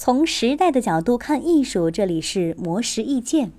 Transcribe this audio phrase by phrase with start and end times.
[0.00, 3.50] 从时代的角度看艺术，这里是魔石意见。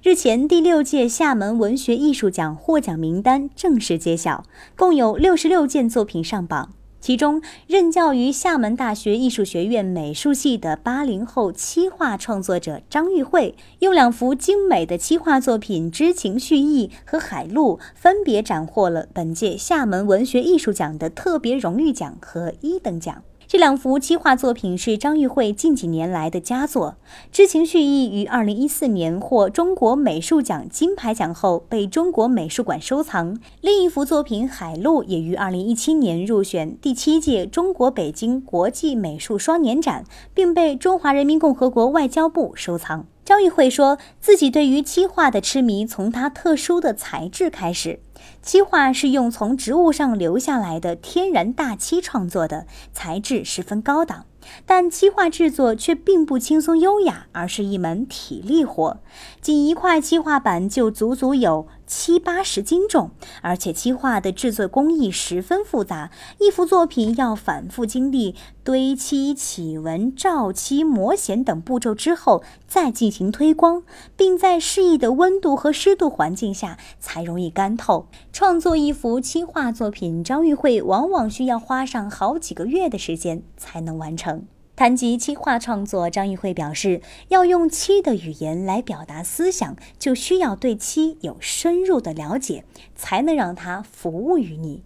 [0.00, 4.44] 日前，第六届厦门文学艺术奖获奖名单正式揭晓，
[4.76, 6.72] 共有六十六件作品上榜。
[7.00, 23.24] 其中，任教于厦门大学艺术学院美术系的八零后漆画创作者张玉慧，用两幅精美的漆画作品《知情蓄意》和《海陆》，分别斩获了本届厦门文学艺术奖的特别荣誉奖和一等奖。
[23.52, 26.96] 这两幅漆画作品是张玉慧近几年来的佳作，
[27.30, 43.06] 《知情蓄意》于二零一四年获中国美术奖金牌奖后被中国美术馆收藏，另一幅作品《海陆》也于二零一七年入选第七届中国北京国际美术双年展，并被中华人民共和国外交部收藏。
[43.22, 48.00] 张玉慧说自己对于漆画的痴迷从它特殊的材质开始。
[48.42, 54.26] 漆画是用从植物上留下来的天然大漆创作的，材质十分高档。
[54.66, 58.98] 但漆画制作却并不轻松优雅，而是一门体力活。
[59.40, 73.84] 仅一块漆画板就足足有七八十斤重，而且漆画的制作工艺十分复杂，一幅作品要反复经历堆漆、起纹、罩漆、磨显等步骤之后，再进行推光，
[74.16, 78.08] 并在适宜的温度和湿度环境下才容易干透。
[78.32, 84.46] 创作一幅漆画作品，张玉慧往往需要花上好几个月的时间才能完成。
[84.74, 92.64] 谈及漆画创作，张玉慧表示，要用漆的语言来表达思想，就需要对漆有深入的了解，
[92.96, 94.82] 才能让它服务于你。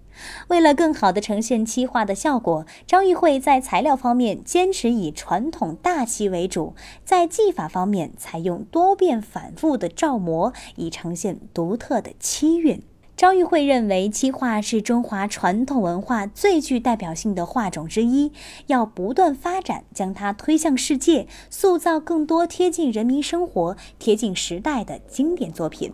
[0.49, 6.75] 为了更好地呈现漆画的效果，张玉慧在材料方面坚持以传统大漆为主，
[7.05, 12.83] 在技法方面采用多遍反复的照磨，以呈现独特的漆韵。
[13.17, 18.31] 张玉慧认为，漆画是中华传统文化最具代表性的画种之一，
[18.67, 25.91] 要不断发展，将它推向世界，塑造更多贴近人民生活、贴近时代的经典作品。